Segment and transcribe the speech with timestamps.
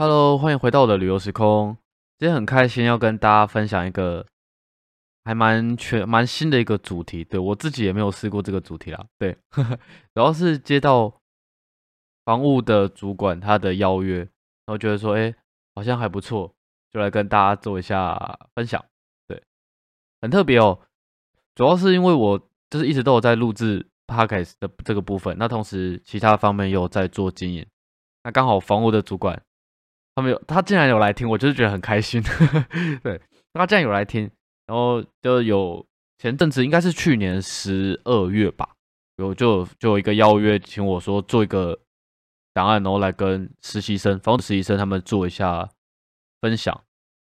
[0.00, 1.76] Hello，欢迎回到我的旅游时空。
[2.18, 4.24] 今天很开心要跟大家分享一个
[5.24, 7.22] 还蛮全蛮新的一个主题。
[7.22, 9.04] 对我自己也没有试过这个主题啦。
[9.18, 11.20] 对， 主要是接到
[12.24, 15.34] 房屋的主管他的邀约，然后觉得说，哎，
[15.74, 16.50] 好像还不错，
[16.90, 18.82] 就来跟大家做一下分享。
[19.28, 19.42] 对，
[20.22, 20.80] 很特别哦。
[21.54, 22.38] 主要是因为我
[22.70, 27.66] 就是一直都有在录制 podcast 的这个部分，那同时其他方面又在做经营。
[28.24, 29.42] 那刚好房屋的主管。
[30.20, 32.22] 他们有，他竟然有来听，我就是觉得很开心。
[33.02, 33.18] 对，
[33.54, 34.30] 他竟然有来听，
[34.66, 35.84] 然后就有
[36.18, 38.68] 前阵子应该是去年十二月吧，
[39.16, 41.80] 有就就有一个邀约，请我说做一个
[42.52, 45.66] 档案，然后来跟实习生、房屋实习生他们做一下
[46.42, 46.78] 分享。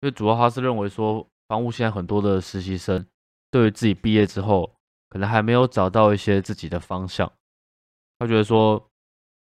[0.02, 3.06] 因为主要他是认为说，房屋现在很多的实习生
[3.52, 4.74] 对于自己毕业之后，
[5.08, 7.32] 可能还没有找到一些自己的方向。
[8.18, 8.90] 他觉得说，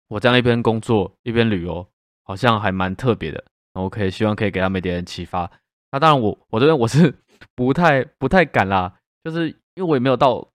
[0.09, 1.89] 我这样一边工作一边旅游。
[2.25, 5.51] 好像还蛮特别的，OK，希望可以给他们一点启发。
[5.93, 7.15] 那当然，我我这边我是
[7.55, 10.51] 不太不太敢啦，就是因为我也没有到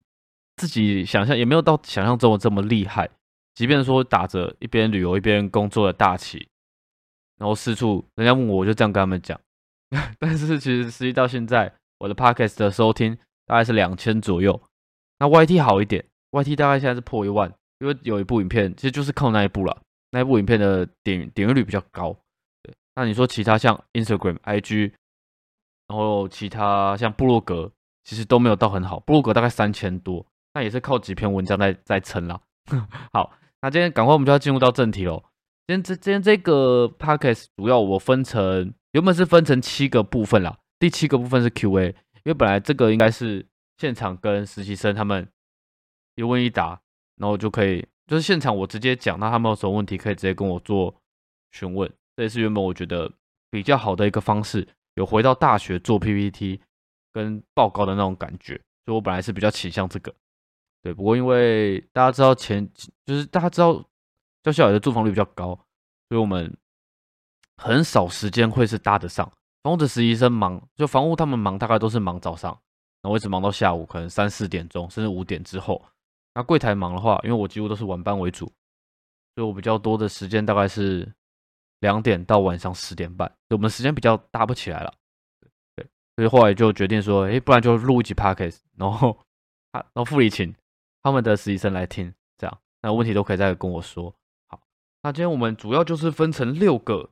[0.56, 3.08] 自己想象，也没有到想象中的这么厉害。
[3.55, 6.48] 即便说打着一边旅游一边工作的大旗，
[7.38, 9.38] 然后四处人家问我，我就这样跟他们讲。
[10.19, 14.60] 但是其实实际到现在，我的 Podcast 的收听大概是两千左右。
[15.19, 19.77] 那 YT 好一点，YT 大概现在是破一万，因为有一部影片其实就是靠那一部了。
[20.11, 22.17] 那部影片的点点阅率比较高，
[22.62, 22.75] 对。
[22.95, 24.92] 那你说其他像 Instagram、IG，
[25.87, 27.70] 然后其他像部落格，
[28.05, 28.98] 其实都没有到很好。
[29.00, 32.41] 部落格大概三千多，那也是靠几篇文章在在撑啦。
[33.12, 35.23] 好，那今天赶快我们就要进入到正题喽。
[35.67, 45.28] 今天这今天这个 podcast 主要我分成原本是分成七个部分啦，第七个部分是 Q&A，因为本来这个应该是现场跟实习生他们
[46.15, 46.81] 一问一答，
[47.17, 47.87] 然后就可以。
[48.09, 50.92] 就是现场我直接讲，那他们有什么问题可以直接跟我做
[51.53, 53.12] 询问，这也是原本我觉得
[53.50, 56.59] 比较好的一个方式，有回到大学做 PPT
[57.12, 58.55] 跟报告的那种感觉，
[58.87, 60.12] 所以我本来是比较倾向这个。
[60.82, 62.66] 对，不过因为大家知道前
[63.05, 63.84] 就是大家知道
[64.43, 65.49] 教校的住房率比较高，
[66.09, 66.56] 所以我们
[67.59, 69.31] 很少时间会是搭得上。
[69.62, 72.59] 房屋的实习生忙，就房屋他们忙大概都是忙早上，
[73.03, 75.84] 然后一直忙到下午，可能三四点钟甚至五点之后。
[76.38, 78.47] 那柜台忙的话，因为我几乎都是晚班为主，
[79.34, 81.12] 所以我比较多的时间大概是
[81.81, 84.94] 两点到晚上十点半，我们时间比较搭不起来了。
[85.75, 85.84] 对，
[86.15, 89.19] 所以后来就决定说，哎，不然就录一集 podcast， 然后
[89.72, 90.54] 啊，然后付礼请
[91.03, 94.15] 他们的实习生来听，这样那问题都可以再跟我说。
[94.47, 94.60] 好，
[95.03, 97.10] 那今天我们主要就是分成六个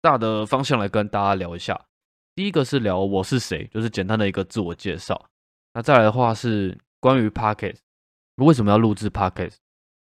[0.00, 1.78] 大的方向来跟大家聊一下。
[2.34, 5.28] 第一个是聊我是谁，就是简单的一个自我介绍。
[5.74, 7.80] 那再来的话是关于 podcast。
[8.44, 9.56] 为什么要录制 podcast？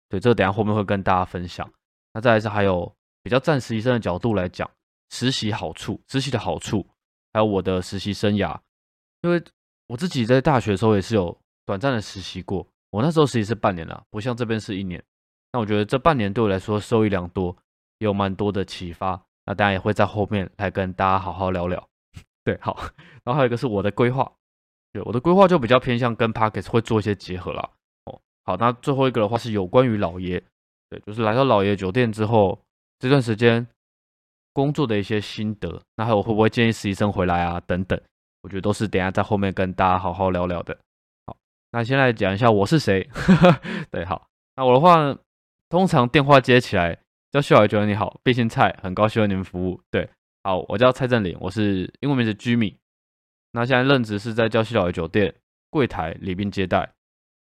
[0.10, 1.70] 对，这个等下后面会跟大家分享。
[2.14, 4.70] 那再来是还有比较站实习生的角度来讲，
[5.10, 6.86] 实习好处、实习的好处，
[7.34, 8.58] 还有我的实习生涯。
[9.22, 9.44] 因为
[9.88, 15.04] 我自己在大学的时候也是有短暂的实习过，我那时候实习是半年了，不像这边是一年。
[15.52, 17.56] 那我觉得这半年对我来说受益良多，
[18.00, 19.22] 有蛮多的启发。
[19.46, 21.90] 那当然也会在后面来跟大家好好聊聊。
[22.44, 22.78] 对，好。
[23.24, 24.32] 然后还有一个是我的规划，
[24.94, 27.72] 对，我的规划就比较偏向跟 podcast 会做一些结合了。
[28.46, 30.42] 好，那最后一个的话是有关于老爷，
[30.90, 32.60] 对，就是来到老爷酒店之后
[33.00, 33.66] 这段时间
[34.54, 37.60] 工作的一些心得，那还有会不会建议实习生回来啊？
[37.62, 38.00] 等等，
[38.44, 40.78] 我觉得都是等下在后面跟大家好好聊聊的。
[41.26, 41.36] 好，
[41.72, 43.10] 那先来讲一下我是谁。
[43.90, 45.18] 对，好，那我的话
[45.68, 46.96] 通常电话接起来
[47.32, 49.82] 叫秀儿，觉得你好，毕姓蔡，很高兴为你们服务。
[49.90, 50.08] 对，
[50.44, 52.78] 好，我叫蔡振林，我是英文名字居米，
[53.52, 55.34] 那现在任职是在娇西老爷酒店
[55.72, 56.95] 柜台礼宾接待。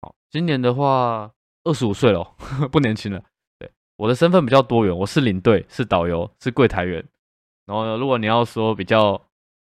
[0.01, 1.31] 好，今年的话
[1.63, 2.23] 二十五岁了，
[2.71, 3.23] 不年轻了。
[3.57, 7.03] 对，我的身份比较多元，我是领队，是导游，是柜台员。
[7.65, 9.21] 然后呢如果你要说比较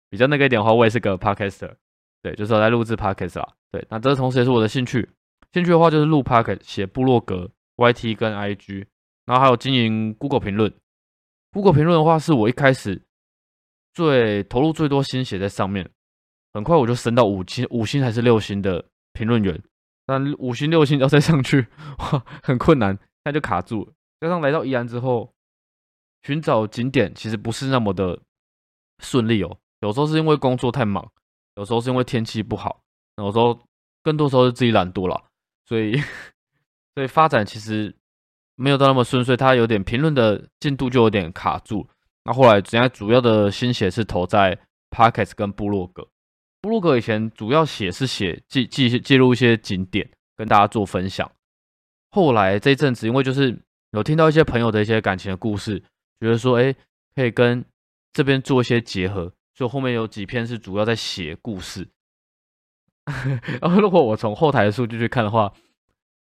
[0.09, 1.73] 比较那个一点的话，我也是个 podcaster。
[2.21, 3.53] 对，就是我在录制 podcast 啦。
[3.71, 5.09] 对，那这同时也是我的兴趣。
[5.53, 8.85] 兴趣的话就是录 podcast、写部落格、YT 跟 IG，
[9.25, 10.73] 然后还有经营 Google 评论。
[11.51, 13.01] Google 评论的话是我一开始
[13.93, 15.89] 最投入最多心血在上面，
[16.53, 18.83] 很快我就升到五星、五星还是六星的
[19.13, 19.59] 评论员。
[20.09, 21.67] 但五星六星 要再上去，
[21.99, 23.93] 哇，很困难，那就卡住了。
[24.19, 25.31] 加上来到宜兰之后，
[26.23, 28.19] 寻找景点其实不是那么的
[29.03, 29.57] 顺利哦。
[29.81, 31.11] 有时候是因为工作太忙，
[31.55, 32.81] 有时候是因为天气不好，
[33.17, 33.59] 有时候
[34.01, 35.23] 更多时候是自己懒惰了，
[35.67, 35.95] 所以
[36.95, 37.95] 所以发展其实
[38.55, 39.37] 没有到那么顺遂。
[39.37, 41.87] 它有点评论的进度就有点卡住。
[42.25, 44.59] 那后来人家主要的心血是投在
[44.89, 46.07] Pockets 跟部落格。
[46.61, 51.31] 布鲁格以前主要写是写记记记录一些景点，跟大家做分享。
[52.11, 53.57] 后来这一阵子，因为就是
[53.91, 55.79] 有听到一些朋友的一些感情的故事，
[56.19, 56.75] 觉得说，哎，
[57.15, 57.63] 可以跟
[58.11, 61.87] 这边做一些结合，所以后面有几篇是主要在写故事。
[63.61, 65.53] 然后如果我从后台的数据去看的话，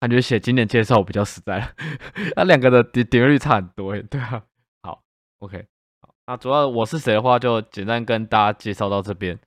[0.00, 1.74] 感觉写景点介绍比较实在，
[2.36, 4.02] 那两个的点点阅率差很多诶。
[4.02, 4.42] 对啊，
[4.82, 5.02] 好
[5.40, 5.66] ，OK，
[6.00, 9.38] 好，那主要我是谁的话，就简单跟大家介绍到这边。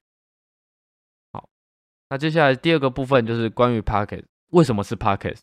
[2.09, 5.37] 那接下来第二个部分就是关于 Pocket，为什么是 Pocket？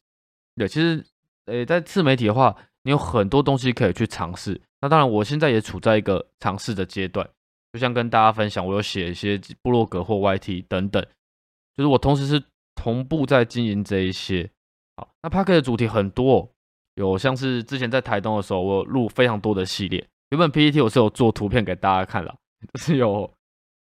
[0.56, 1.04] 对，其实，
[1.46, 4.60] 诶，在自媒体的话，你有很多东西可以去尝试。
[4.80, 7.28] 那当然，我现在也处在一个尝试的阶段，
[7.72, 11.02] 就像跟大家分享，我有写一些部落格或 YT 等等，
[11.76, 12.42] 就是我同时是
[12.74, 14.50] 同步在经营这一些。
[14.96, 16.48] 好，那 Pocket 的主题很多，哦
[16.96, 20.06] 有像是之前在台东的时候，我录非常多的系列。
[20.30, 22.34] 原本 PPT 我是有做图片给大家看了，
[22.74, 23.32] 就是有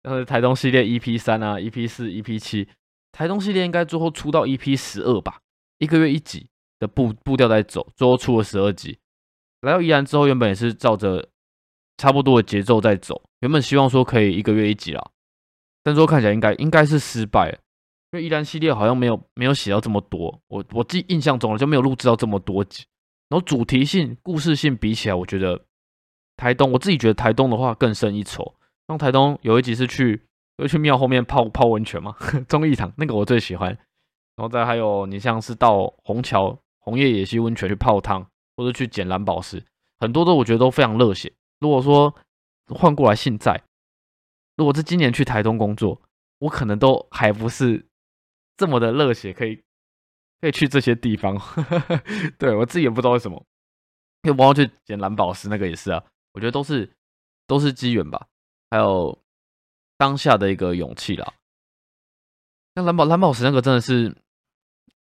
[0.03, 2.69] 呃台东系列 EP 三啊、EP 四、EP 七，
[3.13, 5.41] 台东系列应该最后出到 EP 十二吧，
[5.79, 8.99] 一个月一集的步步调在走，最后出了十二集。
[9.61, 11.29] 来到宜兰之后，原本也是照着
[11.97, 15.11] 差不多的节奏在走，原本希望说可以一个月一集啦，
[15.85, 17.59] 但说看起来应该应该是失败了，
[18.11, 22.85] 因为宜兰系列好像没有没有写到这么多，我我记印象中了就没有录制到这么多集，
[23.29, 25.65] 然后主题性、故事性比起来，我觉得
[26.37, 28.57] 台东我自己觉得台东的话更胜一筹。
[28.93, 30.23] 像台东有一集是去
[30.59, 32.15] 又去庙后面泡泡温泉嘛，
[32.49, 33.71] 忠义堂那个我最喜欢，
[34.37, 38.27] 然后再还有你像是到虹桥红叶野溪温泉去泡汤。
[38.55, 39.65] 或者去捡蓝宝石，
[39.99, 41.33] 很多都我觉得都非常热血。
[41.59, 42.15] 如果说
[42.67, 43.63] 换过来现在，
[44.57, 46.03] 如果是今年去台东工作，
[46.39, 47.87] 我可能都还不是
[48.59, 49.63] 这么的热血，可以
[50.43, 51.41] 可以去这些地方。
[52.39, 53.43] 对我自己也不知道为什么，
[54.25, 56.05] 因为我要去捡蓝宝石，那个也是啊。
[56.35, 56.93] 我觉得都是
[57.47, 58.27] 都是机缘吧，
[58.73, 59.19] 还有
[59.99, 61.35] 当下的一个勇气啦。
[62.75, 64.09] 那蓝宝蓝宝石那个真的是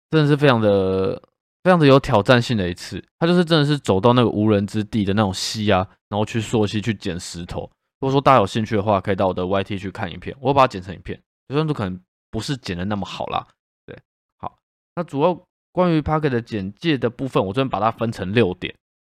[0.09, 1.21] 真的是非常的。
[1.65, 7.63] 非常的有挑战性的一次，他就是真的是走到那个无人之地的那种溪啊，然后去溯溪去捡石头。
[7.99, 13.45] 如果说大家有兴趣的话，可以到我的 YT 去看影片，我把它剪成影片，虽然说可能不是剪的那么好啦。
[13.85, 13.99] 对，
[14.39, 14.57] 好，
[14.95, 15.37] 那主要
[15.73, 18.73] 关于 Pocket 的简介的部分，我这边把它分成六点。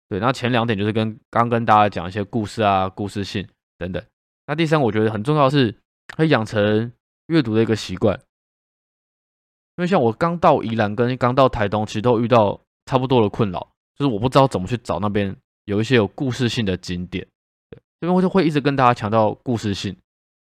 [0.07, 3.45] 对，那前两点就是跟刚跟大家讲一些故事啊、故事性
[3.77, 4.01] 等等。
[4.47, 5.75] 那第三，我觉得很重要的是，
[6.15, 6.91] 可以养成
[7.27, 8.19] 阅读的一个习惯。
[9.75, 13.59] 因为像我刚到宜兰跟刚到台东，其实都遇到差不多的困扰，
[13.95, 15.35] 就是我不知道怎么去找那边
[15.65, 17.27] 有一些有故事性的景点。
[17.99, 19.91] 这边我就会一直跟大家强调故事性，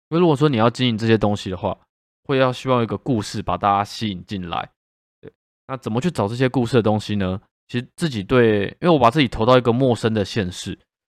[0.10, 1.78] 因为如果说你要经营这些东西的话，
[2.24, 4.70] 会要希望一个故事把大家吸引进来。
[5.22, 5.32] 对，
[5.68, 7.40] 那怎么去找这些故事的东西呢？
[7.68, 10.78] 其实自己对，因为我把自己投到一个陌生的县市，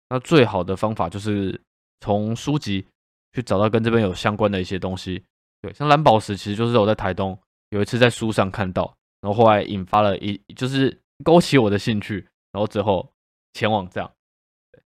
[0.09, 1.59] 那最好的方法就是
[2.03, 2.85] 从书籍
[3.31, 5.23] 去找到跟这边有相关的一些东西。
[5.61, 7.39] 对，像蓝宝石，其实就是我在台东。
[7.69, 13.13] 有一次在书上看到，然后后来引发了一，就是勾起我的兴趣，然后最后
[13.53, 14.11] 前往这样。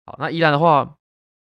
[0.07, 0.97] 好，那依然的话，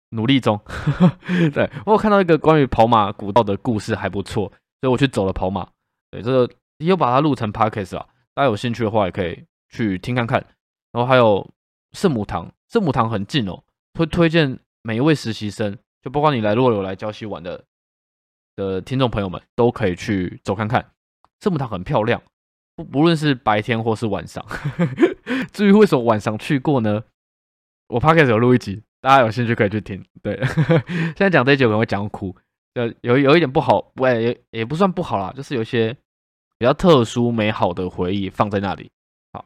[0.09, 0.59] 努力中。
[1.53, 4.49] 对我有看到一个关于跑马古道的故事，还不错，
[4.81, 5.69] 所以我去走了跑马。
[6.09, 10.43] 对，这个又把它录成 podcast 啊，大家有兴趣的话也可以去听看看。
[10.91, 11.47] 然后还有
[11.91, 13.63] 圣母堂，圣母堂很近哦，
[13.93, 17.65] 会推荐每一位实习生，就包括你来如果有来礁溪玩的
[18.55, 20.91] 的听众朋友们，都可以去走看看。
[21.39, 22.21] 圣母堂很漂亮，
[22.75, 24.45] 不不论是白天或是晚上。
[25.51, 27.03] 至于为什么晚上去过呢？
[27.87, 30.05] 我 p o d c 有录一集，大家有兴趣可以去听。
[30.21, 30.39] 对，
[30.85, 32.35] 现在讲这一集可能会讲哭，
[32.75, 35.91] 呃，有有一点不好，不也也不算不好啦，就是有一些
[36.59, 38.91] 比较特殊美好的回忆放在那里。
[39.33, 39.45] 好，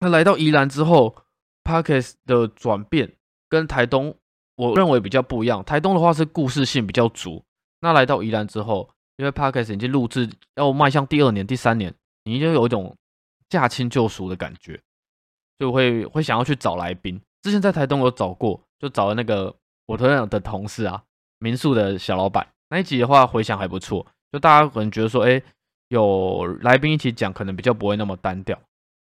[0.00, 1.14] 那来到宜兰之后
[1.62, 3.14] p o d c 的转变
[3.48, 4.14] 跟台东
[4.56, 5.64] 我认为比较不一样。
[5.64, 7.42] 台东的话是故事性比较足，
[7.80, 8.88] 那来到宜兰之后。
[9.20, 12.96] 因为 podcast 已经录制要迈向第二年、第三年，你就有一种
[13.48, 14.80] 驾轻就熟的感觉，
[15.58, 17.20] 就会会想要去找来宾。
[17.42, 19.52] 之前在台东有找过，就找了那个
[19.86, 21.02] 我同样的同事啊，
[21.40, 24.06] 民宿的小老板那一集的话，回想还不错。
[24.30, 25.42] 就大家可能觉得说，哎，
[25.88, 28.56] 有来宾一起讲，可能比较不会那么单调。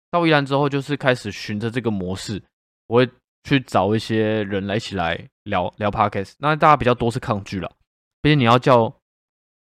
[0.09, 2.43] 到宜兰之后，就是开始循着这个模式，
[2.87, 3.09] 我会
[3.43, 6.33] 去找一些人来一起来聊聊 podcast。
[6.39, 7.71] 那大家比较多是抗拒了，
[8.21, 8.93] 毕竟你要叫。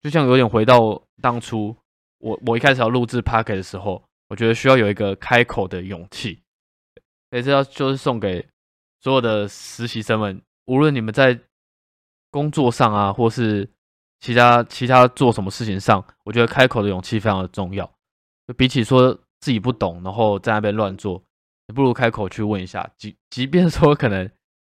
[0.02, 1.75] 就像有点回到当初，
[2.18, 6.38] 我我一开始要录制 p o c k e t 的时候，我觉得需要有一个开口的勇气。
[7.30, 8.47] 也是要就是送给
[9.00, 11.40] 所有的实习生们，无论你们在
[12.30, 13.66] 工作上啊，或是
[14.21, 17.90] 其他其他做什么事情上，我觉得开口的勇气非常的重要。
[18.47, 21.23] 就比起说自己不懂，然后在那边乱做，
[21.66, 22.88] 你不如开口去问一下。
[22.97, 24.30] 即即便说可能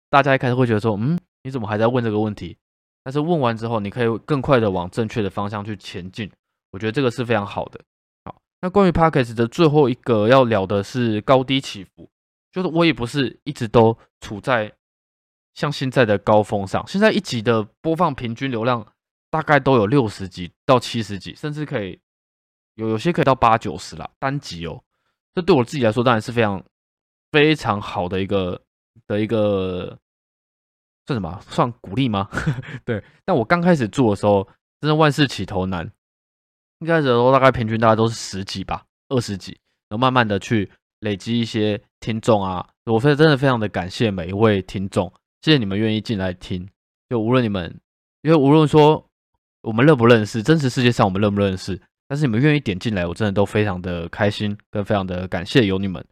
[0.08, 2.56] 大家一开始会觉得说，嗯，你怎么还在问这个问题？
[3.02, 6.30] 但是问完之后，你可以更快的往正确的方向去前进，
[6.72, 7.80] 我觉得这个是非常好的。
[8.24, 12.08] 好，那关于 p a c k a g e 的最后一个要聊的是高低起伏，
[12.50, 14.72] 就是我也不是一直都处在
[15.54, 18.84] 像现在的高峰上，现在一集的播放平均流量
[19.30, 22.00] 大概都有六十集到七十集，甚至可以
[22.74, 24.82] 有有些可以到八九十啦，单集哦。
[25.32, 26.60] 这对我自己来说当然是非常
[27.36, 28.58] 非常好的一个
[29.06, 29.98] 的一个
[31.06, 31.38] 算什么？
[31.50, 32.30] 算鼓励吗？
[32.82, 33.04] 对。
[33.26, 34.48] 但我刚开始做的时候，
[34.80, 35.86] 真的万事起头难。
[36.78, 39.52] 一开始的时候大概平均大概都是十几吧，二十几，
[39.90, 42.66] 然后慢慢的去累积一些听众啊。
[42.86, 45.12] 我非真的非常的感谢每一位听众，
[45.42, 46.66] 谢谢你们愿意进来听。
[47.10, 47.78] 就无论你们，
[48.22, 49.06] 因为无论说
[49.60, 51.78] 我们认不认识，真实世界上我们认不认识，
[52.08, 56.02] 但是你们愿意点进来，我真的都非常的开心，跟非常的感谢有你们。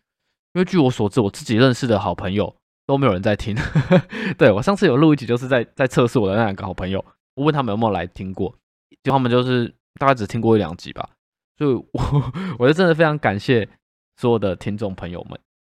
[0.55, 2.55] 因为据我所知，我自己认识的好朋友
[2.87, 3.57] 都没有人在听。
[4.39, 8.55] 对我上次有录一集，就是在在测试我的那两个好朋友，我问他们有没有来听过，
[9.03, 11.11] 就他们就是大概只听过一两集吧。
[11.59, 13.69] 所以，我 我就真的非常感谢
[14.17, 15.39] 所有的听众朋友们。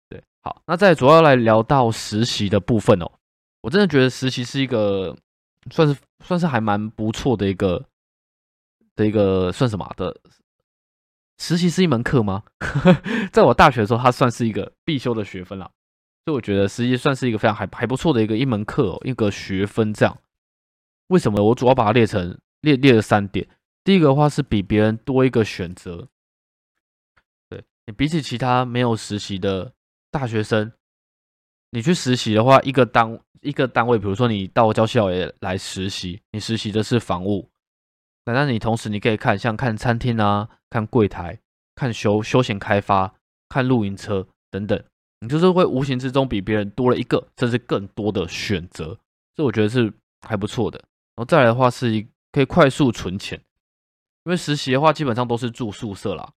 [0.09, 3.11] 对，好，那再主要来聊到实习的部分哦。
[3.61, 5.15] 我真的觉得实习是一个
[5.71, 7.83] 算是算是还蛮不错的一个
[8.95, 10.15] 的一个算什么的。
[11.37, 12.43] 实习是一门课吗？
[13.31, 15.69] 在我大学的时候，它算是一个必修的学分啦。
[16.25, 20.17] 所以我觉得实习算是一个非常还还不错的一个一门课，一个学分这样。
[21.07, 21.43] 为什么？
[21.43, 23.47] 我主要把它列成列列了三点。
[23.83, 26.07] 第一个的话是比别人多一个选择。
[27.47, 29.71] 对你比起其他没有实习的
[30.09, 30.71] 大学生，
[31.69, 37.47] 你去实习的话，一个单一个单位，比如说你到教校也来实习，你实习的是房务。
[38.25, 41.39] 那那你同时你可以看像看餐厅啊，看柜台，
[41.75, 43.13] 看休休闲开发，
[43.49, 44.83] 看露营车等等，
[45.21, 48.97] 你就是会无形之中比别人多了一个甚至更多的选择，
[49.35, 49.93] 这我觉得是
[50.27, 50.79] 还不错的。
[51.15, 53.39] 然后再来的话是一可以快速存钱，
[54.25, 56.33] 因为实习的话基本上都是住宿舍啦，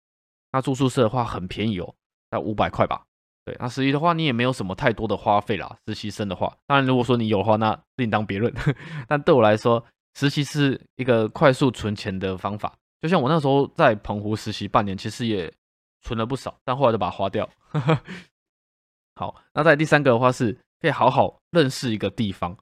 [0.52, 1.94] 那住宿舍的话很便宜哦，
[2.32, 3.04] 在五百块吧。
[3.46, 5.78] 对，那实习的话你也没有什么太多的花费啦。
[5.86, 8.52] 实习生的话，当然如果说你有的话，那另当别论。
[9.08, 15.54] 但对我来说，实习是一个快速存钱的方法，就像我那时候在澎湖实习半年，其实也
[16.02, 17.48] 存了不少，但后来就把它花掉。
[19.16, 22.58] 好，那在第三个的话是可以好好认识一个地方。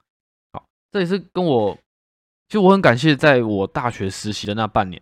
[0.52, 1.76] 好，这也是跟我，
[2.48, 5.02] 其实我很感谢，在我大学实习的那半年，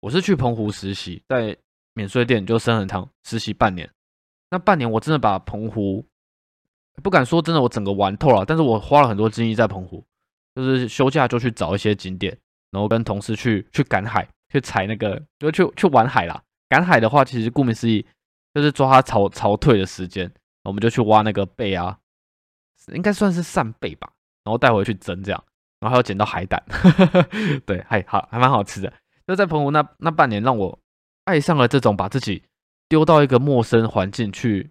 [0.00, 1.56] 我是去澎湖实习，在
[1.94, 3.88] 免税店就生恒汤实习半年。
[4.50, 6.04] 那半年我真的把澎湖
[7.02, 10.02] 不敢说真的我整个玩透了，但是我花了很多精力在澎湖。
[10.54, 12.36] 就是休假就去找一些景点，
[12.70, 16.42] 然后跟同事去去赶海，去采那个，就去去玩海啦。
[16.68, 18.04] 赶海的话，其实顾名思义，
[18.54, 20.32] 就是抓它潮潮退的时间，
[20.64, 21.98] 我们就去挖那个贝啊，
[22.92, 24.12] 应该算是扇贝吧，
[24.44, 25.44] 然后带回去蒸这样，
[25.80, 26.62] 然后还要捡到海胆，
[27.66, 28.92] 对，还好还蛮好吃的。
[29.26, 30.78] 就在澎湖那那半年，让我
[31.24, 32.42] 爱上了这种把自己
[32.88, 34.70] 丢到一个陌生环境去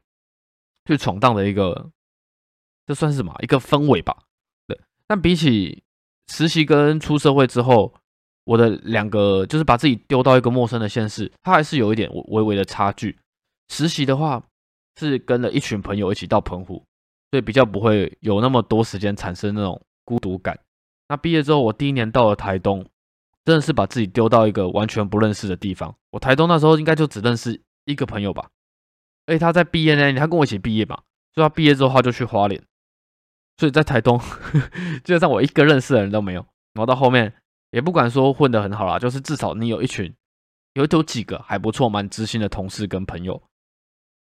[0.86, 1.91] 去闯荡的一个，
[2.86, 3.33] 这算是什么？
[3.41, 4.24] 一个氛围吧。
[5.09, 5.81] 但比起
[6.27, 7.95] 实习跟出社会之后，
[8.43, 13.17] 我的两个就是把自己丢到一个陌生的现实，它还是有一点微微的差距。
[13.69, 14.43] 实习的话
[14.99, 16.85] 是跟了一群朋友一起到澎湖，
[17.31, 20.59] 所以比较不会有那么多时间产生那种孤独感。
[21.07, 22.85] 那毕业之后，我第一年到了台东，
[23.43, 25.95] 真的是把自己丢到一个完全不认识的地方。
[26.11, 28.47] 我台东那时候应该就只认识一个朋友吧，
[29.25, 31.01] 而且他在毕业那年，他跟我一起毕业嘛，
[31.33, 32.63] 所以他毕业之后他就去花莲。
[33.59, 34.17] 所以在台东，
[35.03, 36.39] 基本上我一个认识的人都没有。
[36.73, 37.33] 然后到后面，
[37.71, 40.15] 也不管说混得很好啦，就是至少你有一群，
[40.75, 43.43] 有有几个还不错、蛮知心的同事跟朋友。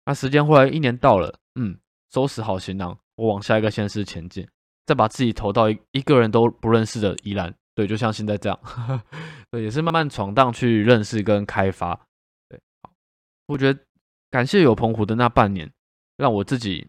[0.06, 1.78] 那时间后来一年到了，嗯，
[2.10, 4.48] 收拾好行囊，我往下一个县市前进，
[4.86, 7.54] 再把自己投到一一个人都不认识的宜兰。
[7.74, 8.58] 对，就像现在这样，
[9.52, 11.94] 对，也是慢慢闯荡去认识跟开发。
[12.48, 12.90] 对，好，
[13.48, 13.78] 我觉得
[14.30, 15.70] 感谢有澎湖的那半年，
[16.16, 16.88] 让我自己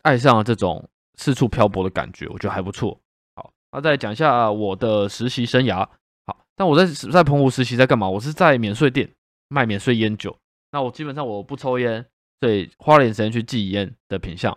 [0.00, 0.88] 爱上了这种。
[1.18, 2.98] 四处漂泊的感觉，我觉得还不错。
[3.34, 5.86] 好，那再讲一下我的实习生涯。
[6.26, 8.08] 好，但我在在澎湖实习在干嘛？
[8.08, 9.10] 我是在免税店
[9.48, 10.34] 卖免税烟酒。
[10.70, 12.06] 那我基本上我不抽烟，
[12.40, 14.56] 所以花了点时间去记烟的品相，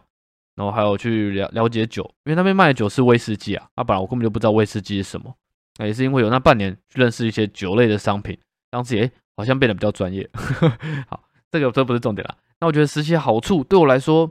[0.55, 3.67] 然后还有去了了解酒，因为那边卖的酒是威士忌啊。
[3.75, 5.33] 那本来我根本就不知道威士忌是什么，
[5.79, 8.37] 那也是因为有那半年去认识一些酒类的商品，
[8.69, 10.29] 当时也好像变得比较专业。
[11.09, 12.37] 好，这个这不是重点了。
[12.59, 14.29] 那我觉得实习好处对我来说。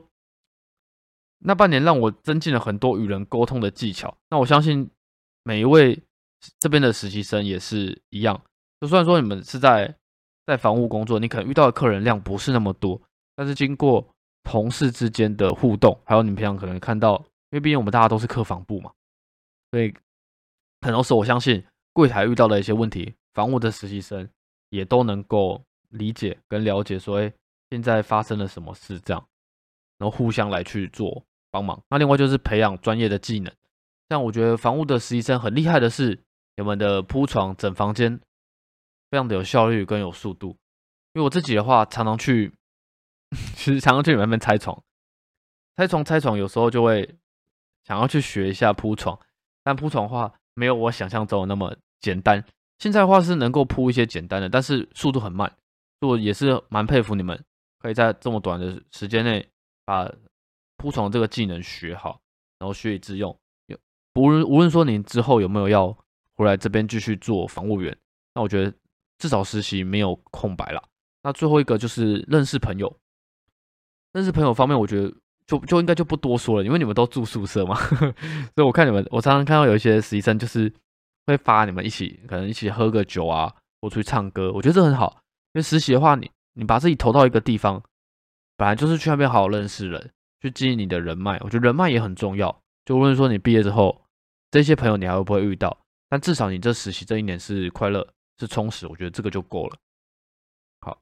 [1.43, 4.15] 那半年让我增进了很多与人沟通的技巧。
[4.29, 4.89] 那我相信
[5.43, 6.01] 每一位
[6.59, 8.39] 这边的实习生也是一样。
[8.79, 9.95] 就算说你们是在
[10.45, 13.01] 在房屋工作，你可能遇到的客人量不是那么多，
[13.35, 14.07] 但是经过
[14.43, 17.15] 同事之间的互动，还有你们平常可能看到，
[17.49, 18.91] 因为毕竟我们大家都是客房部嘛，
[19.71, 19.93] 所以
[20.81, 24.27] 很多时候我相信柜台遇到的一些问题，房屋的实习生
[24.69, 27.31] 也都能够理解跟了解，说哎
[27.69, 29.25] 现在发生了什么事这样，
[29.97, 31.23] 然后互相来去做。
[31.51, 31.79] 帮忙。
[31.89, 33.53] 那另外就是培养专业的技能，
[34.09, 36.19] 像我觉得房屋的实习生很厉害的是，
[36.55, 38.19] 你们的铺床整房间
[39.11, 40.57] 非常的有效率跟有速度。
[41.13, 42.53] 因为我自己的话，常常去，
[43.55, 44.81] 其实常常去你们那边拆床，
[45.75, 47.17] 拆床拆床，有时候就会
[47.83, 49.19] 想要去学一下铺床，
[49.63, 52.43] 但铺床的话没有我想象中的那么简单。
[52.79, 55.53] 现在的话是能够铺一些简单的，但是速度很慢，
[55.99, 57.43] 我也是蛮佩服你们，
[57.79, 59.47] 可以在这么短的时间内
[59.85, 60.09] 把
[60.81, 62.19] 铺床这个技能学好，
[62.57, 63.37] 然后学以致用。
[64.15, 65.95] 无论无论说你之后有没有要
[66.35, 67.95] 回来这边继续做防务员，
[68.33, 68.73] 那我觉得
[69.19, 70.83] 至少实习没有空白了。
[71.23, 72.93] 那最后一个就是认识朋友，
[74.13, 75.13] 认识朋友方面，我觉得
[75.45, 80.73] 就就应该就不多说了，因为你们都住宿舍嘛，所以我看你们，我常常看到有一些实习生就是。
[81.27, 85.21] 会发你们一起，可能一起喝个酒啊，或出去唱歌，我觉得这很好。
[85.53, 87.81] 因为实习的话，你你把自己投到一个地方，
[88.57, 90.11] 本来就是去那边好好认识人，
[90.41, 91.37] 去经营你的人脉。
[91.41, 92.61] 我觉得人脉也很重要。
[92.83, 94.01] 就无论说你毕业之后，
[94.49, 95.77] 这些朋友你还会不会遇到，
[96.09, 98.07] 但至少你这实习这一年是快乐、
[98.37, 99.77] 是充实，我觉得这个就够了。
[100.81, 100.99] 好，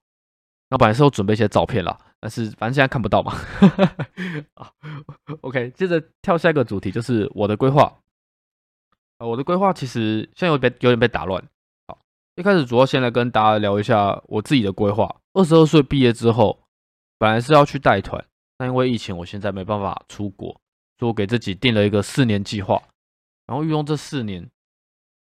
[0.70, 3.34] 那本来是有准备一些照片啦，但是反正现在看不到嘛。
[4.56, 4.74] 好
[5.42, 7.98] ，OK，接着跳下一个主题，就是我的规划。
[9.20, 11.42] 呃，我的规划其实现在有点有点被打乱。
[11.88, 11.98] 好，
[12.36, 15.16] 一开始主要先来跟大家聊一下我自己的规划。
[15.34, 16.60] 二十二岁毕业之后，
[17.18, 18.24] 本来是要去带团，
[18.60, 20.52] 但因为疫情，我现在没办法出国，
[20.98, 22.84] 所以我给自己定了一个四年计划，
[23.46, 24.50] 然后运用这四年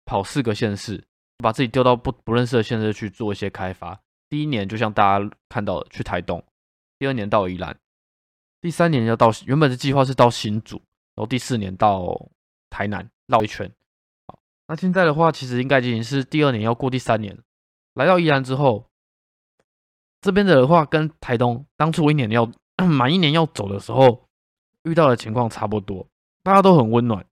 [0.05, 1.03] 跑四个县市，
[1.39, 3.99] 把自己丢到不不认识的县市去做一些开发。
[4.29, 6.45] 第一年就像大家看到的去台东，
[6.99, 7.75] 第二年到宜兰，
[8.61, 10.77] 第三年要到原本的计划是到新竹，
[11.15, 12.29] 然后第四年到
[12.69, 13.67] 台南绕一圈。
[14.27, 14.37] 好
[14.67, 17.35] 那现在的话，其实应该已经是第二年要过第三年
[17.95, 18.91] 来到宜兰之后，
[20.21, 22.51] 这边的话跟台东当初一年要
[22.85, 24.27] 满一年要走的时候
[24.83, 26.07] 遇到的情况差不多，
[26.43, 27.25] 大家都很温暖，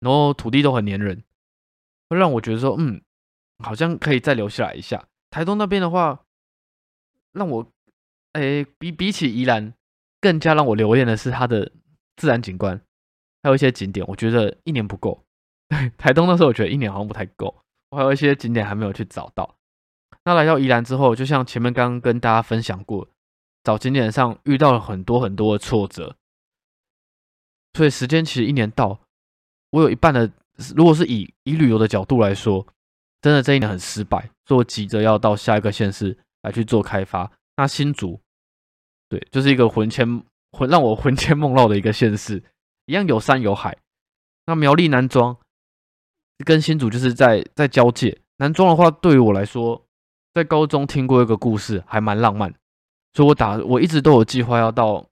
[0.00, 1.22] 然后土地都很黏人，
[2.08, 3.00] 会让我觉得说，嗯，
[3.58, 5.04] 好像可以再留下来一下。
[5.30, 6.20] 台东那边的话，
[7.32, 7.66] 让我，
[8.32, 9.72] 哎，比比起宜兰
[10.20, 11.72] 更加让我留恋的是它的
[12.16, 12.78] 自然景观，
[13.42, 15.24] 还有一些景点，我觉得一年不够。
[15.96, 19.56] 台东那时候我觉得一年好像不太够，我还有一些景点还没有去找到。
[20.24, 23.08] 那来到宜兰之后，就像前面刚刚跟大家分享过，
[23.62, 26.16] 找景点上遇到了很多很多的挫折，
[27.74, 29.00] 所以时间其实一年到，
[29.70, 30.30] 我有一半的，
[30.74, 32.66] 如果是以以旅游的角度来说，
[33.20, 37.30] 真的这一年很失败，所以我急着要到下一个县市来去做开发。
[37.56, 38.20] 那新竹，
[39.08, 40.22] 对，就是一个魂牵
[40.52, 42.42] 魂让我魂牵梦绕的一个县市，
[42.86, 43.76] 一样有山有海。
[44.46, 45.36] 那苗栗南庄。
[46.44, 49.86] 跟新竹就是在在交界，南庄的话，对于我来说，
[50.34, 52.52] 在高中听过一个故事，还蛮浪漫，
[53.12, 55.06] 所以我打我一直都有计划要到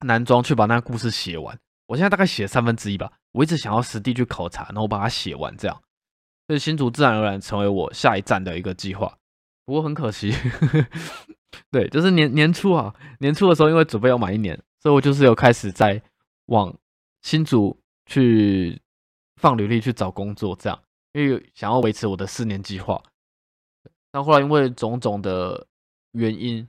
[0.00, 1.58] 南庄去把那个故事写完。
[1.86, 5.82] 我现在大概写三分之一吧，我一直想要实地去考察，然后把它写完，这样，
[6.46, 9.16] 所以新竹自然而然成为我下一站的一个计划。
[9.64, 10.32] 不过很可惜，
[11.70, 16.02] 对，就是年年初啊，年初的时候，因为准备要满一年，所以我就是有开始在
[16.46, 16.74] 往
[17.22, 18.80] 新竹去。
[19.40, 20.80] 放履历去找工作，这样，
[21.14, 23.02] 因为想要维持我的四年计划。
[24.12, 25.66] 但后来因为种种的
[26.12, 26.68] 原因，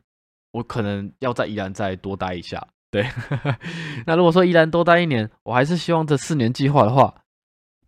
[0.54, 2.66] 我可能要在宜兰再多待一下。
[2.90, 3.10] 对，
[4.06, 7.24] 那如果说宜兰多待一年，我还是希望这四年计划的话，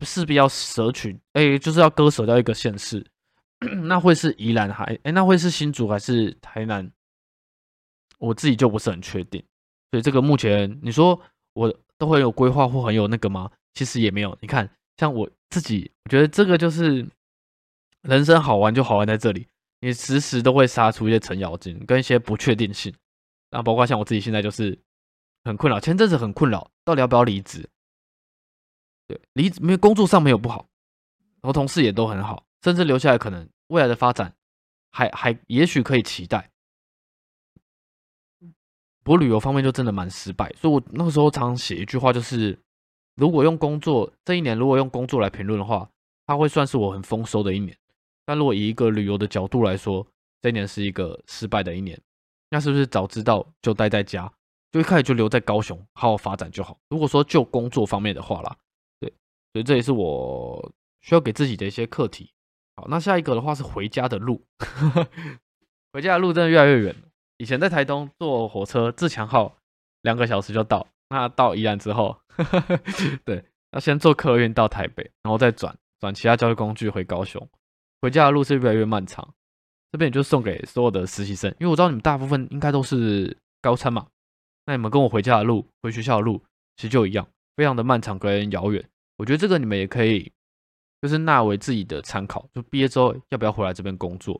[0.02, 3.06] 势必要舍取，哎，就是要割舍掉一个县市。
[3.84, 6.92] 那会是宜兰还，哎，那会是新竹还是台南？
[8.18, 9.44] 我自己就不是很确定。
[9.92, 11.20] 所以这个目前你说
[11.54, 13.50] 我都会有规划或很有那个吗？
[13.76, 17.08] 其实也没有，你看，像我自己，我觉得这个就是
[18.02, 19.48] 人生好玩就好玩在这里，
[19.86, 22.94] 你时时都会杀出一些程咬金跟一些不确定性，
[23.52, 24.78] 那包括像我自己现在就是
[25.44, 27.70] 很困扰，前阵子很困扰，到底要不要离职？
[29.08, 30.68] 对，离职没有工作上没有不好，
[31.42, 34.36] 然后同事也都很好，甚至留下来可能未来的发展
[34.92, 36.50] 还还也许可以期待。
[39.04, 42.60] 不过旅游方面就真的蛮失败，所以我那个时候常常写一句话就是。
[43.18, 45.90] 如果用工作这一年，如果用工作来评论的话，
[46.28, 47.74] 它会算是我很丰收的一年。
[48.26, 50.06] 但如果以一个旅游的角度来说，
[50.42, 52.00] 这一年是一个失败的一年。
[52.50, 54.32] 那是不是早知道就待在家，
[54.72, 56.78] 就一开始就留在高雄好好发展就好？
[56.90, 58.56] 如果说就工作方面的话啦，
[59.00, 59.12] 对，
[59.54, 62.32] 所以这也是我需要给自己的一些课题。
[62.76, 64.46] 好，那下一个的话是回家的路，
[65.92, 66.96] 回家的路真的越来越远。
[67.38, 69.58] 以前在台东坐火车自强号
[70.04, 72.18] 两个小时就到，那到宜兰之后。
[73.26, 77.50] 对，要先坐客运到台北，然后再转转其他交通工具回高雄。
[78.02, 79.34] 回家的路是越来越漫长。
[79.92, 84.08] 这边也就送给所有的实习生，因为我知道你们大部分应该都是高参嘛。
[84.66, 86.44] 那你们跟我回家的路、回学校的路
[86.76, 88.90] 其实就一样，非常的漫长跟遥远。
[89.16, 90.30] 我觉得这个你们也可以，
[91.02, 92.46] 就是纳为自己的参考。
[92.54, 94.34] 就毕业之后要不要回来这边工作？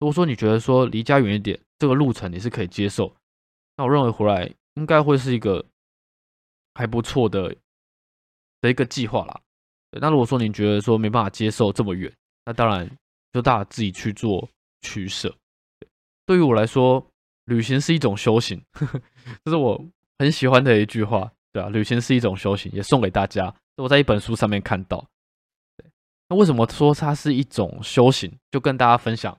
[0.00, 3.14] 如果说你觉得说离家远一点，这个路程你是可以接受，
[3.76, 5.64] 那我认为回来应该会是一个
[6.74, 7.54] 还不错的
[8.60, 9.40] 的一个计划啦。
[10.00, 12.12] 那如果说你觉得说没办法接受这么远，
[12.46, 12.90] 那当然
[13.32, 14.48] 就大家自己去做
[14.80, 15.34] 取舍。
[16.24, 17.04] 对于我来说，
[17.44, 18.60] 旅行是一种修行，
[19.44, 19.84] 这是我
[20.18, 23.54] 很喜欢的一句话，对啊，旅行是一种修行，也送给大家。
[23.76, 25.06] 我在一本书上面看到，
[25.76, 25.90] 对，
[26.28, 28.32] 那为什么说它是一种修行？
[28.50, 29.36] 就跟大家分享，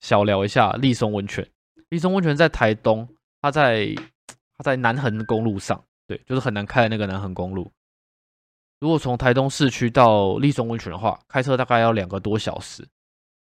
[0.00, 1.48] 小聊一下立松温泉。
[1.90, 3.08] 立松温泉在台东，
[3.40, 3.94] 它在
[4.56, 7.70] 它在南横公路上，对，就是很难开的那个南横公路。
[8.80, 12.86] 如果从台东市区到立松温泉的话，开车大概要两个多小时。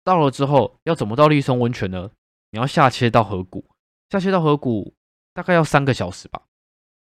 [0.04, 2.10] 到了之后，要怎么到立松温泉呢？
[2.52, 3.66] 你要下切到河谷，
[4.10, 4.94] 下切到河谷
[5.34, 6.42] 大概要三个小时吧。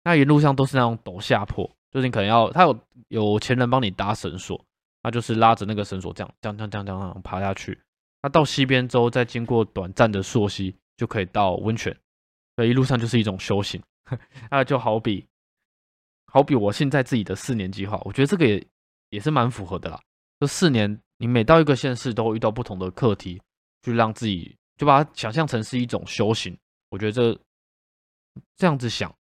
[0.03, 4.63] 那一路上都是那种陡下坡，就是你可能要他有有钱人帮你搭绳索，
[5.01, 7.79] 那就是拉着那个绳索这样这样这样这样爬下去。
[8.21, 11.95] 那到西边之后，再经过短暂的溯溪，就可以到温泉。
[12.55, 13.81] 所以一路上就是一种修行。
[14.51, 15.25] 那就好比
[16.31, 18.67] 好比我现在自己的四年计划，我觉得这个也
[19.09, 19.99] 也是蛮符合的啦。
[20.39, 23.41] 这四年，你每到一个县市都会遇到不同的课题，
[23.83, 24.55] 去让自己。
[24.79, 26.57] 就把它想象成是一种修行，
[26.89, 27.37] 我觉得这
[28.55, 29.13] 这样子想，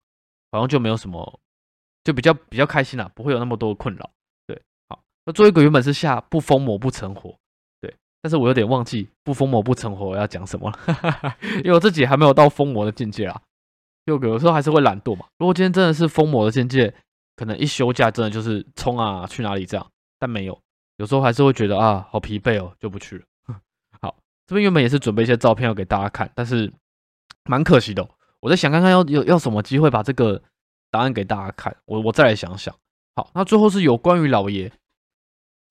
[0.53, 1.39] 好像就没有什么，
[2.01, 4.09] 就比较比较开心啦，不会有那么多的困扰。
[4.47, 7.37] 对，好，那做一个原本是下不疯魔不成活，
[7.81, 13.41] 对，但是我有点忘记不疯魔不成活要讲什么了， 因为我自己还没有到疯魔的境界啊，
[14.17, 15.25] 就有时候还是会懒惰嘛。
[15.37, 16.93] 如果今天真的是疯魔的境界，
[17.35, 20.59] 可能一休假真的就是冲啊去哪里这样，但没有，
[20.97, 23.25] 有时候还是会觉得啊好疲惫哦，就不去了。
[24.01, 24.15] 好
[24.47, 26.71] 这边原本也是准备一些照片要给大家看，但是
[27.45, 28.07] 蛮可惜的。
[28.39, 30.41] 我在想看看要有要什么机会把这个
[30.89, 32.75] 答案给大家看，我我再来想想。
[33.15, 34.71] 好，那最后是有关于老爷，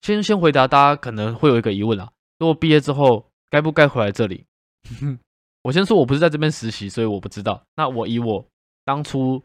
[0.01, 4.45] 先先回答大家可能会有一个疑问啊，如果毕业之后该不该回来这里？
[5.61, 7.63] 我先说我不是在这边实习，所以我不知道。
[7.75, 8.45] 那我以我
[8.85, 9.43] 当初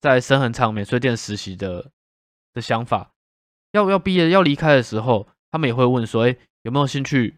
[0.00, 1.90] 在深恒昌免税店实习的
[2.54, 3.12] 的想法，
[3.72, 7.36] 要要毕业要离开的时候，他们也会问说，哎，有没有兴趣？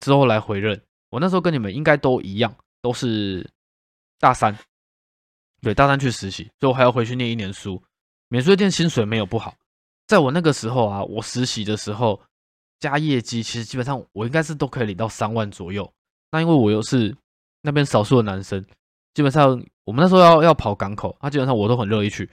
[0.00, 3.50] 之后来回任，我那时候跟你们应该都一样，都是
[4.20, 4.56] 大三，
[5.60, 7.82] 对，大三去实习，最后还要回去念一年书。
[8.28, 9.56] 免税店薪水没有不好，
[10.06, 12.20] 在我那个时候啊，我实习的时候
[12.78, 15.92] 加业绩，其实基本上我应该是都可以领到三万左右。
[16.30, 17.16] 那因为我又是
[17.62, 18.64] 那边少数的男生，
[19.14, 22.30] 基本上我们那时候要要跑港口，那基本上我都很乐意去，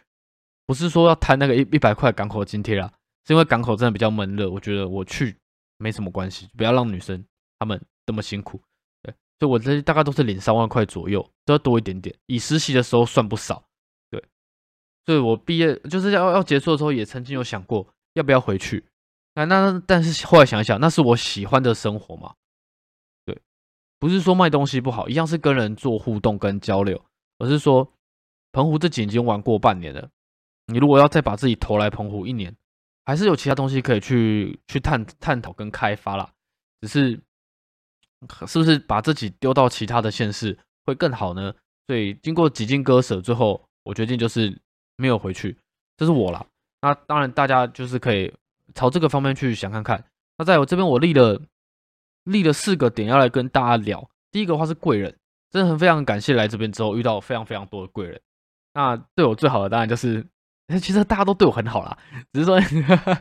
[0.66, 2.92] 不是说要贪那个一一百块港口津贴啦，
[3.28, 5.38] 是因为港口真的比较闷热，我觉得我去
[5.78, 7.24] 没什么关系，不要让女生。
[7.58, 8.62] 他们这么辛苦，
[9.02, 12.14] 对，所以我这大概都是领三万块左右，都要多一点点。
[12.26, 13.64] 以实习的时候算不少，
[14.12, 14.22] 对。
[15.06, 18.86] 所以我毕业就是要要结束的时候，也曾经有想过要不要回去。
[19.36, 22.36] 那那但是后来想一想，那是我喜欢的生活嘛？
[24.06, 27.04] 不是说卖东西不好，一样是跟人做互动跟交流，
[27.40, 27.92] 而是说
[28.52, 30.10] 澎湖这几已经玩过半年了，
[30.68, 32.56] 你如果要再把自己投来澎湖一年，
[33.04, 36.30] 还是有其他东西可以去去探探讨跟开发啦，
[36.82, 37.20] 只是。
[38.48, 41.54] 是不是把自己丢到其他的县市会更好呢？
[41.86, 44.58] 所以经过几经割舍，最后我决定就是
[44.96, 45.56] 没有回去，
[45.96, 46.44] 这是我啦。
[46.82, 48.34] 那当然大家就是可以
[48.74, 50.04] 朝这个方面去想看看。
[50.40, 51.40] 那在我这边我立了
[52.26, 54.08] 立了四个点要来跟大家聊。
[54.32, 55.18] 第一个话是贵人，
[55.50, 58.22] 真的很非常感谢来这边之后遇到非常非常多的贵人。
[58.74, 60.28] 那对我最好的当然就是，
[60.82, 61.98] 其实大家都对我很好啦，
[62.34, 62.60] 只是说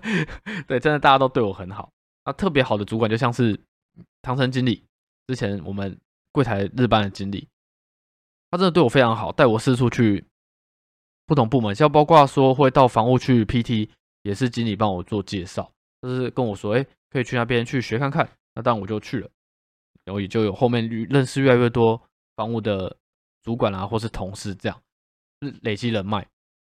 [0.67, 1.93] 对，真的大家都对我很好。
[2.25, 3.59] 那特别好的主管就像是
[4.21, 4.85] 唐城经理。
[5.27, 5.99] 之前我们
[6.33, 7.49] 柜台日班的经理，
[8.51, 10.25] 他真的对我非常好，带我四处去
[11.27, 13.89] 不同部门，像包括说会到房屋去 PT，
[14.23, 15.71] 也是经理帮我做介绍，
[16.03, 18.29] 就是跟我说，哎，可以去那边去学看看。
[18.55, 19.29] 那当然我就去了，
[20.05, 22.01] 然后也就有后面认识越来越多
[22.37, 22.97] 房屋的
[23.43, 24.81] 主管啊，或是同事这样，
[25.63, 26.27] 累积人脉。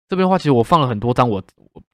[0.09, 1.42] 这边的话，其实我放了很多张我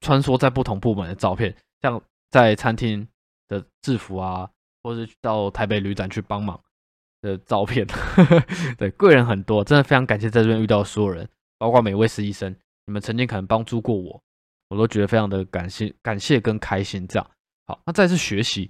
[0.01, 3.07] 穿梭在不同部门的照片，像在餐厅
[3.47, 4.49] 的制服啊。
[4.85, 6.61] 或是到台北旅展去帮忙
[7.21, 7.87] 的照片，
[8.77, 11.25] 对贵人很多，真的非常感谢在这边遇到所有人，
[11.57, 12.53] 包括每位实习生，
[12.85, 14.21] 你们曾经可能帮助过我，
[14.67, 17.07] 我都觉得非常的感谢、感谢跟开心。
[17.07, 17.31] 这样
[17.65, 18.69] 好，那再次学习，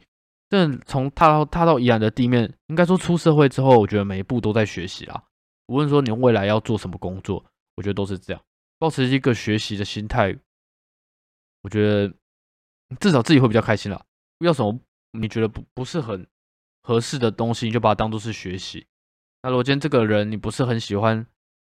[0.53, 5.23] 真的从踏到踏到宜兰的地面，应该说出社会之后，我觉得每一步都在学习啦。
[5.65, 7.43] 无论说你未来要做什么工作，
[7.75, 8.43] 我觉得都是这样，
[8.77, 10.37] 保持一个学习的心态，
[11.63, 12.13] 我觉得
[12.99, 14.05] 至少自己会比较开心啦。
[14.37, 14.79] 遇到什么？
[15.13, 16.27] 你觉得不不是很
[16.83, 18.85] 合适的东西，你就把它当做是学习。
[19.41, 21.25] 那如果今天这个人你不是很喜欢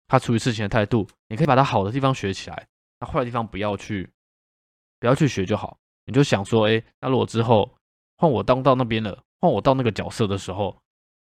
[0.09, 2.67] 他处理事情的态度，你可以把他好的地方学起来，
[2.99, 4.11] 那坏的地方不要去，
[4.99, 5.79] 不要去学就好。
[6.07, 7.77] 你就想说，哎，那如果之后
[8.17, 10.77] 换我当到那边了，换我到那个角色的时候，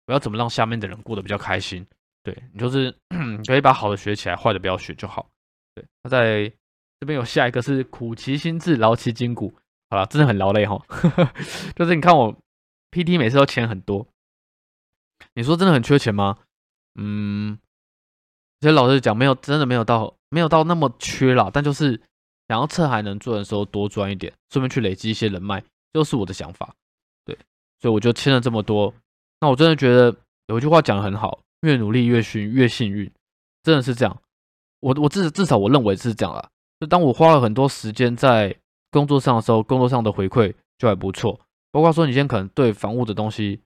[0.06, 1.86] 我要怎么让下面的人过得比较开心？
[2.22, 2.94] 对你就是
[3.46, 5.28] 可以把好的学起来，坏的不要学就好。
[5.74, 6.50] 对，那在
[7.00, 9.52] 这边有下一个是苦其心志，劳其筋骨。
[9.90, 10.82] 好了，真的很劳累哈。
[11.76, 12.34] 就是你看我
[12.90, 14.08] PT 每次都钱很多，
[15.34, 16.38] 你说真的很缺钱吗？
[16.94, 17.58] 嗯，
[18.60, 22.00] 其实老实讲，没有真的没有到没有到那么缺啦，但就是
[22.48, 25.62] 想要趁还能做的时候多赚一点，顺便去累积一些人脉，
[25.94, 26.74] 就是我的想法。
[27.24, 27.34] 对，
[27.80, 28.92] 所以我就签了这么多。
[29.40, 30.14] 那我真的觉得
[30.48, 31.40] 有一句话讲的很好。
[31.62, 33.10] 越努力越幸越幸运，
[33.62, 34.20] 真的是这样。
[34.80, 36.50] 我我至至少我认为是这样啦。
[36.78, 38.54] 就当我花了很多时间在
[38.90, 41.40] 工作上的时候，工作上的回馈就还不错。
[41.72, 43.62] 包括说你今天可能对房屋的东西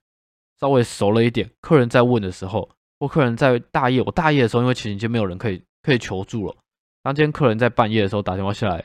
[0.61, 6.55] 稍微熟了一点，客人在问的时候，或客人在大夜，我大夜的时候，因为其实已经没有人可以可以求助了。
[7.03, 8.85] 当今天客人在半夜的时候打电话下来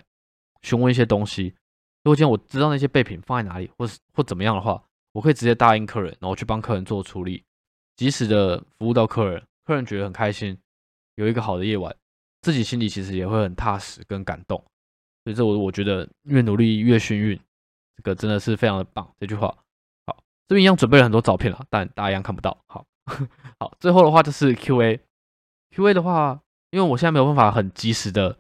[0.63, 1.53] 询问一些东西，
[2.03, 7.43] 如果今天我知道那些备品放在哪里，或是或怎么样的话，我可以直接答应客人，然后去帮客人做处理。
[7.95, 10.57] 及时的服务到客人，客人觉得很开心，
[11.15, 11.95] 有一个好的夜晚，
[12.41, 14.57] 自己心里其实也会很踏实跟感动。
[15.23, 17.39] 所以这我我觉得越努力越幸运，
[17.95, 19.09] 这个真的是非常的棒。
[19.19, 19.47] 这句话
[20.07, 22.57] 好，这边一样准备了很多照片了，但大家一样看不到。
[22.67, 22.85] 好
[23.59, 28.39] 好，最后的话就是 Q&A，Q&A 的话，因为我现在没有办法很及时的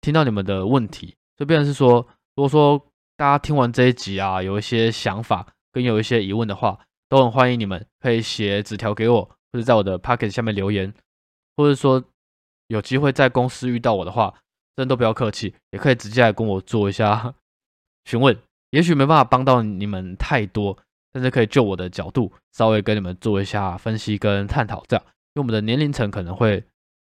[0.00, 6.78] 听到你们的问题，就变成是说，如果说大家听完这一集啊，有一些想法跟有一些疑问的话。
[7.08, 9.22] 都很欢迎你们，可以写纸条给我，
[9.52, 10.92] 或者在我的 p o c k e t 下面留言，
[11.56, 12.02] 或者说
[12.66, 14.34] 有机会在公司遇到我的话，
[14.74, 17.32] 真的都不要客气，也可以直接来跟我做一下
[18.06, 18.36] 询问。
[18.70, 20.76] 也许没办法帮到你们太多，
[21.12, 26.64] 但是可以就我的角度稍微跟你们做一下分析跟探讨，这样，因为我们的年龄层可能会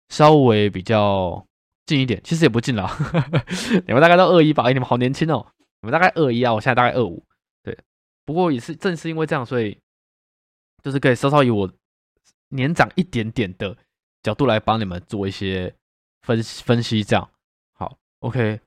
[0.09, 1.45] 稍微比较
[1.91, 2.89] 近一点，其实也不近啦，
[3.87, 4.63] 你们大概都二一吧？
[4.65, 5.45] 哎，你们好年轻哦，
[5.83, 7.25] 你们大概二一啊，我现在大概二五。
[7.63, 7.77] 对
[8.25, 9.77] 不过也是正是因为这样，所以
[10.83, 11.71] 就是可以稍稍以我
[12.51, 13.77] 年长一点点的
[14.23, 15.75] 角度来帮你们做一些
[16.23, 17.03] 分析分析。
[17.03, 17.29] 这样
[17.75, 18.61] 好，OK。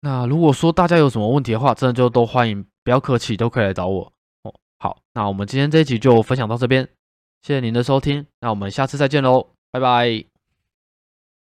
[0.00, 4.54] 那如果说大家有什么问题的话，真的就都欢迎，不要客气，都可以来找我哦。
[4.78, 6.88] 好，那我们今天这一集就分享到这边，
[7.42, 10.33] 谢谢您的收听，那我们下次再见喽，拜拜。